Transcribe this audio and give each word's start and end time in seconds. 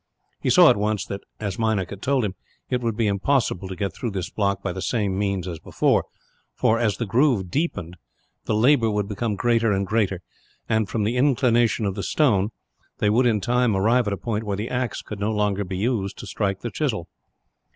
He 0.39 0.49
saw 0.49 0.71
at 0.71 0.77
once 0.77 1.05
that, 1.05 1.21
as 1.39 1.59
Meinik 1.59 1.91
had 1.91 2.01
told 2.01 2.25
him, 2.25 2.33
it 2.71 2.81
would 2.81 2.97
be 2.97 3.05
impossible 3.05 3.67
to 3.67 3.75
get 3.75 3.93
through 3.93 4.09
this 4.09 4.31
block 4.31 4.63
by 4.63 4.73
the 4.73 4.81
same 4.81 5.15
means 5.15 5.47
as 5.47 5.59
before 5.59 6.05
for, 6.55 6.79
as 6.79 6.97
the 6.97 7.05
groove 7.05 7.51
deepened, 7.51 7.97
the 8.45 8.55
labour 8.55 8.89
would 8.89 9.07
become 9.07 9.35
greater 9.35 9.71
and 9.71 9.85
greater 9.85 10.21
and, 10.67 10.89
from 10.89 11.03
the 11.03 11.17
inclination 11.17 11.85
of 11.85 11.93
the 11.93 12.01
stone, 12.01 12.49
they 12.97 13.11
would 13.11 13.27
in 13.27 13.41
time 13.41 13.75
arrive 13.75 14.07
at 14.07 14.13
a 14.13 14.17
point 14.17 14.43
where 14.43 14.57
the 14.57 14.71
axe 14.71 15.03
could 15.03 15.19
no 15.19 15.31
longer 15.31 15.63
be 15.63 15.77
used 15.77 16.17
to 16.17 16.25
strike 16.25 16.61
the 16.61 16.71
chisel. 16.71 17.07